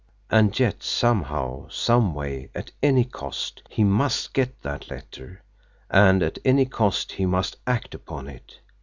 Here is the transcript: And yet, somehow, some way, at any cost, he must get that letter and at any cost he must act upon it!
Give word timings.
And 0.31 0.57
yet, 0.59 0.81
somehow, 0.81 1.67
some 1.69 2.15
way, 2.15 2.49
at 2.55 2.71
any 2.81 3.03
cost, 3.03 3.61
he 3.69 3.83
must 3.83 4.33
get 4.33 4.59
that 4.63 4.89
letter 4.89 5.43
and 5.91 6.23
at 6.23 6.39
any 6.43 6.65
cost 6.65 7.11
he 7.11 7.27
must 7.27 7.57
act 7.67 7.93
upon 7.93 8.27
it! 8.27 8.61